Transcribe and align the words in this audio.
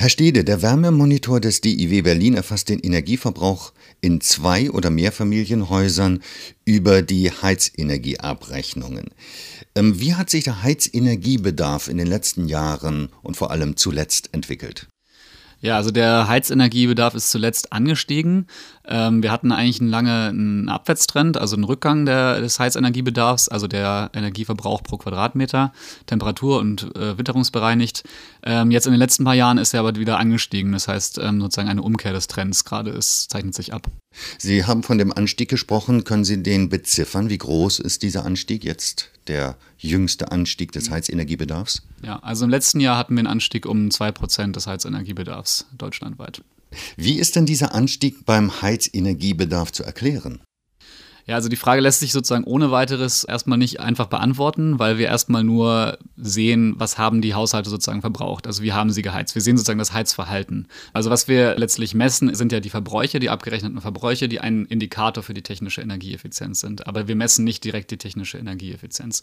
Herr 0.00 0.10
Stede, 0.10 0.44
der 0.44 0.62
Wärmemonitor 0.62 1.40
des 1.40 1.60
DIW 1.60 2.02
Berlin 2.02 2.34
erfasst 2.34 2.68
den 2.68 2.78
Energieverbrauch 2.78 3.72
in 4.00 4.20
zwei 4.20 4.70
oder 4.70 4.90
mehr 4.90 5.10
Familienhäusern 5.10 6.20
über 6.64 7.02
die 7.02 7.32
Heizenergieabrechnungen. 7.32 9.06
Ähm, 9.74 9.98
wie 9.98 10.14
hat 10.14 10.30
sich 10.30 10.44
der 10.44 10.62
Heizenergiebedarf 10.62 11.88
in 11.88 11.96
den 11.96 12.06
letzten 12.06 12.46
Jahren 12.46 13.08
und 13.22 13.36
vor 13.36 13.50
allem 13.50 13.76
zuletzt 13.76 14.32
entwickelt? 14.32 14.86
Ja, 15.60 15.76
also 15.76 15.90
der 15.90 16.28
Heizenergiebedarf 16.28 17.16
ist 17.16 17.30
zuletzt 17.30 17.72
angestiegen. 17.72 18.46
Ähm, 18.88 19.22
wir 19.22 19.30
hatten 19.30 19.52
eigentlich 19.52 19.80
einen 19.80 19.90
lange 19.90 20.28
einen 20.28 20.68
Abwärtstrend, 20.68 21.36
also 21.36 21.56
einen 21.56 21.64
Rückgang 21.64 22.06
der, 22.06 22.40
des 22.40 22.58
Heizenergiebedarfs, 22.58 23.48
also 23.48 23.68
der 23.68 24.10
Energieverbrauch 24.14 24.82
pro 24.82 24.96
Quadratmeter, 24.96 25.72
Temperatur 26.06 26.58
und 26.58 26.96
äh, 26.96 27.18
witterungsbereinigt. 27.18 28.04
Ähm, 28.42 28.70
jetzt 28.70 28.86
in 28.86 28.92
den 28.92 28.98
letzten 28.98 29.24
paar 29.24 29.34
Jahren 29.34 29.58
ist 29.58 29.74
er 29.74 29.80
aber 29.80 29.94
wieder 29.96 30.18
angestiegen. 30.18 30.72
Das 30.72 30.88
heißt, 30.88 31.18
ähm, 31.22 31.40
sozusagen 31.40 31.68
eine 31.68 31.82
Umkehr 31.82 32.12
des 32.12 32.28
Trends 32.28 32.64
gerade 32.64 32.90
ist, 32.90 33.30
zeichnet 33.30 33.54
sich 33.54 33.74
ab. 33.74 33.88
Sie 34.38 34.64
haben 34.64 34.82
von 34.82 34.96
dem 34.96 35.12
Anstieg 35.12 35.50
gesprochen. 35.50 36.04
Können 36.04 36.24
Sie 36.24 36.42
den 36.42 36.70
beziffern? 36.70 37.28
Wie 37.28 37.38
groß 37.38 37.80
ist 37.80 38.02
dieser 38.02 38.24
Anstieg 38.24 38.64
jetzt, 38.64 39.10
der 39.26 39.56
jüngste 39.76 40.32
Anstieg 40.32 40.72
des 40.72 40.90
Heizenergiebedarfs? 40.90 41.82
Ja, 42.02 42.18
also 42.20 42.44
im 42.44 42.50
letzten 42.50 42.80
Jahr 42.80 42.96
hatten 42.96 43.14
wir 43.14 43.20
einen 43.20 43.26
Anstieg 43.26 43.66
um 43.66 43.88
2% 43.88 44.52
des 44.52 44.66
Heizenergiebedarfs 44.66 45.66
deutschlandweit. 45.76 46.42
Wie 46.96 47.18
ist 47.18 47.36
denn 47.36 47.46
dieser 47.46 47.74
Anstieg 47.74 48.24
beim 48.24 48.62
Heizenergiebedarf 48.62 49.72
zu 49.72 49.84
erklären? 49.84 50.40
Ja, 51.28 51.34
also 51.34 51.50
die 51.50 51.56
Frage 51.56 51.82
lässt 51.82 52.00
sich 52.00 52.12
sozusagen 52.12 52.44
ohne 52.44 52.70
weiteres 52.70 53.22
erstmal 53.22 53.58
nicht 53.58 53.80
einfach 53.80 54.06
beantworten, 54.06 54.78
weil 54.78 54.96
wir 54.96 55.08
erstmal 55.08 55.44
nur 55.44 55.98
sehen, 56.16 56.74
was 56.78 56.96
haben 56.96 57.20
die 57.20 57.34
Haushalte 57.34 57.68
sozusagen 57.68 58.00
verbraucht. 58.00 58.46
Also 58.46 58.62
wie 58.62 58.72
haben 58.72 58.90
sie 58.90 59.02
geheizt. 59.02 59.34
Wir 59.34 59.42
sehen 59.42 59.58
sozusagen 59.58 59.78
das 59.78 59.92
Heizverhalten. 59.92 60.68
Also 60.94 61.10
was 61.10 61.28
wir 61.28 61.58
letztlich 61.58 61.94
messen, 61.94 62.34
sind 62.34 62.50
ja 62.50 62.60
die 62.60 62.70
Verbräuche, 62.70 63.18
die 63.18 63.28
abgerechneten 63.28 63.78
Verbräuche, 63.82 64.26
die 64.26 64.40
ein 64.40 64.64
Indikator 64.64 65.22
für 65.22 65.34
die 65.34 65.42
technische 65.42 65.82
Energieeffizienz 65.82 66.60
sind. 66.60 66.86
Aber 66.86 67.08
wir 67.08 67.14
messen 67.14 67.44
nicht 67.44 67.62
direkt 67.62 67.90
die 67.90 67.98
technische 67.98 68.38
Energieeffizienz. 68.38 69.20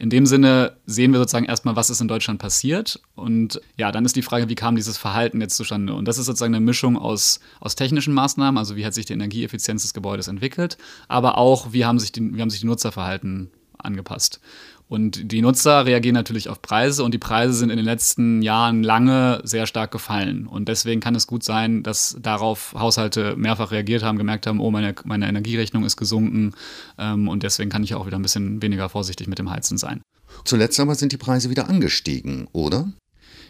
In 0.00 0.10
dem 0.10 0.26
Sinne 0.26 0.72
sehen 0.86 1.12
wir 1.12 1.20
sozusagen 1.20 1.46
erstmal, 1.46 1.76
was 1.76 1.90
ist 1.90 2.00
in 2.00 2.08
Deutschland 2.08 2.40
passiert. 2.40 3.00
Und 3.14 3.60
ja, 3.76 3.92
dann 3.92 4.04
ist 4.04 4.16
die 4.16 4.22
Frage, 4.22 4.48
wie 4.48 4.56
kam 4.56 4.74
dieses 4.74 4.98
Verhalten 4.98 5.40
jetzt 5.40 5.56
zustande? 5.56 5.94
Und 5.94 6.08
das 6.08 6.18
ist 6.18 6.26
sozusagen 6.26 6.56
eine 6.56 6.64
Mischung 6.64 6.98
aus, 6.98 7.38
aus 7.60 7.76
technischen 7.76 8.14
Maßnahmen, 8.14 8.58
also 8.58 8.74
wie 8.74 8.84
hat 8.84 8.94
sich 8.94 9.06
die 9.06 9.12
Energieeffizienz 9.12 9.82
des 9.82 9.94
Gebäudes 9.94 10.26
entwickelt, 10.26 10.76
aber 11.06 11.35
auch, 11.36 11.72
wie 11.72 11.84
haben 11.84 11.98
sich 11.98 12.12
die, 12.12 12.34
wie 12.34 12.40
haben 12.40 12.50
sich 12.50 12.60
die 12.60 12.66
Nutzerverhalten 12.66 13.50
angepasst. 13.78 14.40
Und 14.88 15.32
die 15.32 15.42
Nutzer 15.42 15.84
reagieren 15.84 16.14
natürlich 16.14 16.48
auf 16.48 16.62
Preise 16.62 17.02
und 17.02 17.12
die 17.12 17.18
Preise 17.18 17.54
sind 17.54 17.70
in 17.70 17.76
den 17.76 17.84
letzten 17.84 18.40
Jahren 18.42 18.84
lange 18.84 19.40
sehr 19.42 19.66
stark 19.66 19.90
gefallen. 19.90 20.46
Und 20.46 20.68
deswegen 20.68 21.00
kann 21.00 21.16
es 21.16 21.26
gut 21.26 21.42
sein, 21.42 21.82
dass 21.82 22.16
darauf 22.20 22.72
Haushalte 22.78 23.34
mehrfach 23.36 23.72
reagiert 23.72 24.04
haben, 24.04 24.16
gemerkt 24.16 24.46
haben, 24.46 24.60
oh, 24.60 24.70
meine, 24.70 24.94
meine 25.04 25.28
Energierechnung 25.28 25.84
ist 25.84 25.96
gesunken 25.96 26.52
ähm, 26.98 27.26
und 27.26 27.42
deswegen 27.42 27.68
kann 27.68 27.82
ich 27.82 27.96
auch 27.96 28.06
wieder 28.06 28.16
ein 28.16 28.22
bisschen 28.22 28.62
weniger 28.62 28.88
vorsichtig 28.88 29.26
mit 29.26 29.40
dem 29.40 29.50
Heizen 29.50 29.76
sein. 29.76 30.02
Zuletzt 30.44 30.78
aber 30.78 30.94
sind 30.94 31.10
die 31.10 31.16
Preise 31.16 31.50
wieder 31.50 31.68
angestiegen, 31.68 32.46
oder? 32.52 32.88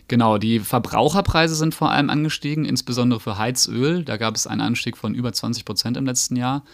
Genau, 0.08 0.38
die 0.38 0.60
Verbraucherpreise 0.60 1.54
sind 1.56 1.74
vor 1.74 1.90
allem 1.90 2.08
angestiegen, 2.08 2.64
insbesondere 2.64 3.20
für 3.20 3.36
Heizöl. 3.36 4.04
Da 4.04 4.16
gab 4.16 4.36
es 4.36 4.46
einen 4.46 4.60
Anstieg 4.60 4.96
von 4.96 5.14
über 5.14 5.32
20 5.32 5.64
Prozent 5.64 5.96
im 5.96 6.06
letzten 6.06 6.36
Jahr. 6.36 6.64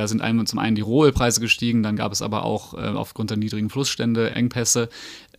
Da 0.00 0.08
sind 0.08 0.22
zum 0.46 0.58
einen 0.58 0.76
die 0.76 0.80
Rohölpreise 0.80 1.42
gestiegen, 1.42 1.82
dann 1.82 1.94
gab 1.94 2.10
es 2.10 2.22
aber 2.22 2.44
auch 2.44 2.72
äh, 2.72 2.86
aufgrund 2.86 3.28
der 3.28 3.36
niedrigen 3.36 3.68
Flussstände 3.68 4.30
Engpässe. 4.30 4.88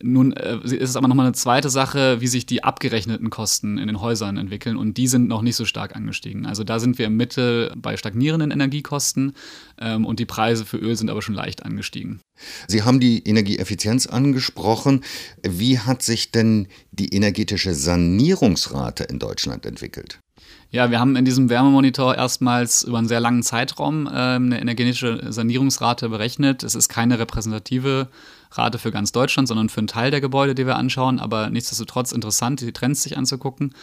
Nun 0.02 0.32
äh, 0.32 0.58
ist 0.64 0.90
es 0.90 0.96
aber 0.96 1.08
nochmal 1.08 1.26
eine 1.26 1.34
zweite 1.34 1.70
Sache, 1.70 2.20
wie 2.20 2.26
sich 2.26 2.46
die 2.46 2.64
abgerechneten 2.64 3.30
Kosten 3.30 3.78
in 3.78 3.86
den 3.86 4.00
Häusern 4.00 4.36
entwickeln 4.36 4.76
und 4.76 4.96
die 4.96 5.06
sind 5.06 5.28
noch 5.28 5.42
nicht 5.42 5.56
so 5.56 5.64
stark 5.64 5.96
angestiegen. 5.96 6.46
Also 6.46 6.64
da 6.64 6.80
sind 6.80 6.98
wir 6.98 7.06
im 7.06 7.16
Mittel 7.16 7.72
bei 7.76 7.96
stagnierenden 7.96 8.50
Energiekosten 8.50 9.34
ähm, 9.80 10.04
und 10.04 10.18
die 10.18 10.26
Preise 10.26 10.64
für 10.64 10.78
Öl 10.78 10.96
sind 10.96 11.10
aber 11.10 11.22
schon 11.22 11.34
leicht 11.34 11.64
angestiegen. 11.64 12.20
Sie 12.66 12.82
haben 12.82 13.00
die 13.00 13.22
Energieeffizienz 13.26 14.06
angesprochen. 14.06 15.02
Wie 15.42 15.78
hat 15.78 16.02
sich 16.02 16.32
denn 16.32 16.68
die 16.90 17.14
energetische 17.14 17.74
Sanierungsrate 17.74 19.04
in 19.04 19.18
Deutschland 19.18 19.64
entwickelt? 19.66 20.18
Ja, 20.72 20.90
wir 20.90 20.98
haben 20.98 21.16
in 21.16 21.26
diesem 21.26 21.50
Wärmemonitor 21.50 22.14
erstmals 22.14 22.82
über 22.82 22.96
einen 22.96 23.06
sehr 23.06 23.20
langen 23.20 23.42
Zeitraum 23.42 24.06
äh, 24.06 24.10
eine 24.10 24.58
energetische 24.58 25.30
Sanierungsrate 25.30 26.08
berechnet. 26.08 26.62
Es 26.62 26.74
ist 26.74 26.88
keine 26.88 27.18
repräsentative 27.18 28.08
Rate 28.58 28.78
für 28.78 28.90
ganz 28.90 29.12
Deutschland, 29.12 29.48
sondern 29.48 29.68
für 29.68 29.78
einen 29.78 29.86
Teil 29.86 30.10
der 30.10 30.20
Gebäude, 30.20 30.54
die 30.54 30.66
wir 30.66 30.76
anschauen. 30.76 31.18
Aber 31.18 31.50
nichtsdestotrotz 31.50 32.12
interessant, 32.12 32.60
die 32.60 32.72
Trends 32.72 33.02
sich 33.02 33.16
anzugucken. 33.16 33.74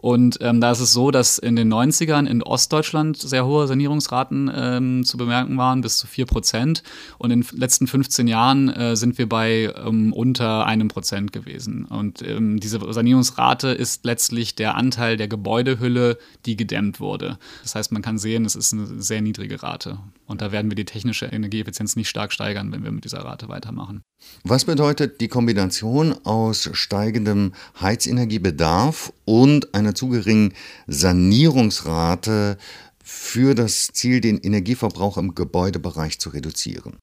Und 0.00 0.38
ähm, 0.42 0.60
da 0.60 0.70
ist 0.70 0.78
es 0.78 0.92
so, 0.92 1.10
dass 1.10 1.38
in 1.38 1.56
den 1.56 1.72
90ern 1.72 2.26
in 2.26 2.44
Ostdeutschland 2.44 3.16
sehr 3.16 3.44
hohe 3.44 3.66
Sanierungsraten 3.66 4.48
ähm, 4.54 5.04
zu 5.04 5.16
bemerken 5.16 5.56
waren, 5.58 5.80
bis 5.80 5.98
zu 5.98 6.06
4 6.06 6.24
Prozent. 6.24 6.84
Und 7.18 7.32
in 7.32 7.40
den 7.40 7.58
letzten 7.58 7.88
15 7.88 8.28
Jahren 8.28 8.68
äh, 8.68 8.94
sind 8.94 9.18
wir 9.18 9.28
bei 9.28 9.74
ähm, 9.76 10.12
unter 10.12 10.66
einem 10.66 10.86
Prozent 10.86 11.32
gewesen. 11.32 11.84
Und 11.84 12.22
ähm, 12.22 12.60
diese 12.60 12.80
Sanierungsrate 12.92 13.70
ist 13.70 14.04
letztlich 14.04 14.54
der 14.54 14.76
Anteil 14.76 15.16
der 15.16 15.26
Gebäudehülle, 15.26 16.16
die 16.46 16.56
gedämmt 16.56 17.00
wurde. 17.00 17.36
Das 17.64 17.74
heißt, 17.74 17.90
man 17.90 18.00
kann 18.00 18.18
sehen, 18.18 18.44
es 18.44 18.54
ist 18.54 18.72
eine 18.72 19.02
sehr 19.02 19.20
niedrige 19.20 19.64
Rate. 19.64 19.98
Und 20.26 20.42
da 20.42 20.52
werden 20.52 20.70
wir 20.70 20.76
die 20.76 20.84
technische 20.84 21.26
Energieeffizienz 21.26 21.96
nicht 21.96 22.08
stark 22.08 22.32
steigern, 22.32 22.70
wenn 22.70 22.84
wir 22.84 22.92
mit 22.92 23.04
dieser 23.04 23.24
Rate 23.24 23.48
weitermachen. 23.48 24.02
Was 24.44 24.64
bedeutet 24.64 25.20
die 25.20 25.28
Kombination 25.28 26.14
aus 26.24 26.70
steigendem 26.72 27.52
Heizenergiebedarf 27.80 29.12
und 29.28 29.74
einer 29.74 29.94
zu 29.94 30.08
geringen 30.08 30.54
Sanierungsrate 30.86 32.56
für 33.04 33.54
das 33.54 33.88
Ziel, 33.88 34.22
den 34.22 34.38
Energieverbrauch 34.38 35.18
im 35.18 35.34
Gebäudebereich 35.34 36.18
zu 36.18 36.30
reduzieren? 36.30 36.98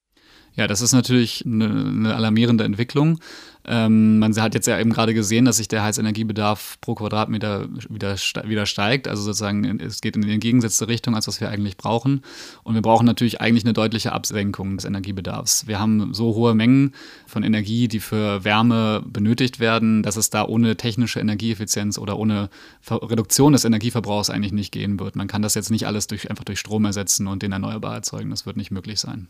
Ja, 0.56 0.68
das 0.68 0.81
ist 0.81 0.94
natürlich 0.94 1.44
eine, 1.46 1.66
eine 1.66 2.16
alarmierende 2.16 2.63
Entwicklung. 2.63 3.19
Ähm, 3.68 4.19
man 4.19 4.36
hat 4.40 4.53
jetzt 4.53 4.68
ja 4.68 4.80
eben 4.80 4.91
gerade 4.91 5.13
gesehen, 5.13 5.46
dass 5.46 5.58
sich 5.58 5.68
der 5.68 5.84
Heizenergiebedarf 5.84 6.78
pro 6.81 6.96
Quadratmeter 6.96 7.68
wieder, 7.90 8.16
wieder 8.47 8.66
steigt. 8.66 9.08
Also 9.08 9.24
sozusagen, 9.24 9.80
es 9.80 10.02
geht 10.02 10.16
in 10.16 10.22
die 10.22 10.31
entgegengesetzte 10.31 10.88
Richtung, 10.88 11.16
als 11.16 11.28
was 11.28 11.41
wir 11.41 11.50
eigentlich 11.50 11.75
brauchen. 11.75 12.22
Und 12.64 12.75
wir 12.75 12.81
brauchen 12.81 13.06
natürlich 13.06 13.41
eigentlich 13.41 13.66
eine 13.66 13.74
deutliche 13.74 14.14
Absenkung 14.14 14.78
des 14.78 14.85
Energiebedarfs. 14.85 15.68
Wir 15.68 15.80
haben 15.80 16.14
so 16.14 16.35
hohe 16.35 16.53
Mengen 16.53 16.94
von 17.25 17.44
Energie, 17.44 17.88
die 17.88 18.00
für 18.00 18.44
Wärme 18.46 19.03
benötigt 19.06 19.59
werden, 19.59 20.03
dass 20.03 20.16
es 20.16 20.30
da 20.30 20.46
ohne 20.46 20.78
technische 20.78 21.19
Energieeffizienz 21.19 21.97
oder 21.97 22.18
ohne 22.18 22.50
Reduktion 22.90 23.53
des 23.53 23.66
Energieverbrauchs 23.66 24.30
eigentlich 24.30 24.53
nicht 24.53 24.72
gehen 24.72 25.00
wird. 25.00 25.16
Man 25.16 25.28
kann 25.28 25.41
das 25.41 25.56
jetzt 25.56 25.72
nicht 25.72 25.88
alles 25.88 26.08
durch, 26.08 26.30
einfach 26.30 26.46
durch 26.46 26.59
Strom 26.59 26.85
ersetzen 26.85 27.28
und 27.28 27.41
den 27.41 27.52
erneuerbar 27.52 27.96
erzeugen. 27.96 28.30
Das 28.30 28.46
wird 28.46 28.58
nicht 28.58 28.72
möglich 28.72 29.00
sein. 29.00 29.28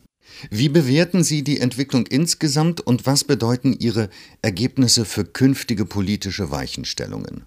Wie 0.49 0.69
bewerten 0.69 1.23
Sie 1.23 1.43
die 1.43 1.59
Entwicklung 1.59 2.07
insgesamt 2.07 2.81
und 2.81 3.05
was 3.05 3.23
bedeuten 3.23 3.73
Ihre 3.73 4.09
Ergebnisse 4.41 5.05
für 5.05 5.25
künftige 5.25 5.85
politische 5.85 6.51
Weichenstellungen? 6.51 7.45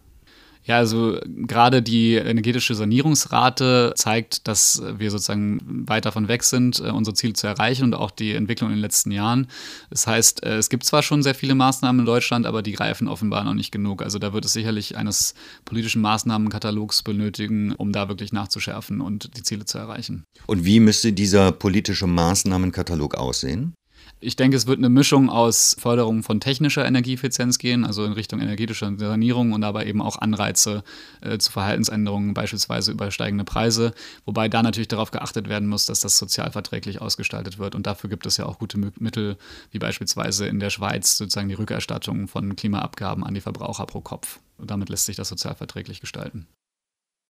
Ja, 0.68 0.76
also 0.76 1.18
gerade 1.24 1.80
die 1.80 2.16
energetische 2.16 2.74
Sanierungsrate 2.74 3.94
zeigt, 3.96 4.46
dass 4.46 4.82
wir 4.98 5.10
sozusagen 5.10 5.86
weit 5.88 6.04
davon 6.04 6.28
weg 6.28 6.44
sind, 6.44 6.78
äh, 6.80 6.90
unser 6.90 7.14
Ziel 7.14 7.32
zu 7.32 7.46
erreichen 7.46 7.84
und 7.84 7.94
auch 7.94 8.10
die 8.10 8.34
Entwicklung 8.34 8.68
in 8.68 8.76
den 8.76 8.82
letzten 8.82 9.10
Jahren. 9.10 9.46
Das 9.88 10.06
heißt, 10.06 10.44
äh, 10.44 10.58
es 10.58 10.68
gibt 10.68 10.84
zwar 10.84 11.02
schon 11.02 11.22
sehr 11.22 11.34
viele 11.34 11.54
Maßnahmen 11.54 12.00
in 12.00 12.04
Deutschland, 12.06 12.44
aber 12.44 12.60
die 12.60 12.72
greifen 12.72 13.08
offenbar 13.08 13.44
noch 13.44 13.54
nicht 13.54 13.72
genug. 13.72 14.02
Also 14.02 14.18
da 14.18 14.34
wird 14.34 14.44
es 14.44 14.52
sicherlich 14.52 14.98
eines 14.98 15.32
politischen 15.64 16.02
Maßnahmenkatalogs 16.02 17.02
benötigen, 17.02 17.72
um 17.72 17.90
da 17.90 18.10
wirklich 18.10 18.34
nachzuschärfen 18.34 19.00
und 19.00 19.38
die 19.38 19.42
Ziele 19.42 19.64
zu 19.64 19.78
erreichen. 19.78 20.24
Und 20.46 20.66
wie 20.66 20.80
müsste 20.80 21.14
dieser 21.14 21.50
politische 21.50 22.06
Maßnahmenkatalog 22.06 23.14
aussehen? 23.14 23.72
Ich 24.20 24.34
denke, 24.34 24.56
es 24.56 24.66
wird 24.66 24.78
eine 24.78 24.88
Mischung 24.88 25.30
aus 25.30 25.76
Förderung 25.78 26.24
von 26.24 26.40
technischer 26.40 26.84
Energieeffizienz 26.84 27.58
gehen, 27.58 27.84
also 27.84 28.04
in 28.04 28.12
Richtung 28.12 28.40
energetischer 28.40 28.92
Sanierung 28.96 29.52
und 29.52 29.62
aber 29.62 29.86
eben 29.86 30.02
auch 30.02 30.16
Anreize 30.16 30.82
äh, 31.20 31.38
zu 31.38 31.52
Verhaltensänderungen, 31.52 32.34
beispielsweise 32.34 32.90
über 32.90 33.12
steigende 33.12 33.44
Preise, 33.44 33.94
wobei 34.24 34.48
da 34.48 34.64
natürlich 34.64 34.88
darauf 34.88 35.12
geachtet 35.12 35.48
werden 35.48 35.68
muss, 35.68 35.86
dass 35.86 36.00
das 36.00 36.18
sozialverträglich 36.18 37.00
ausgestaltet 37.00 37.60
wird. 37.60 37.76
Und 37.76 37.86
dafür 37.86 38.10
gibt 38.10 38.26
es 38.26 38.38
ja 38.38 38.46
auch 38.46 38.58
gute 38.58 38.78
Mittel, 38.98 39.36
wie 39.70 39.78
beispielsweise 39.78 40.46
in 40.46 40.58
der 40.58 40.70
Schweiz 40.70 41.16
sozusagen 41.16 41.48
die 41.48 41.54
Rückerstattung 41.54 42.26
von 42.26 42.56
Klimaabgaben 42.56 43.22
an 43.22 43.34
die 43.34 43.40
Verbraucher 43.40 43.86
pro 43.86 44.00
Kopf. 44.00 44.40
Und 44.56 44.72
damit 44.72 44.88
lässt 44.88 45.06
sich 45.06 45.14
das 45.14 45.28
sozialverträglich 45.28 46.00
gestalten. 46.00 46.48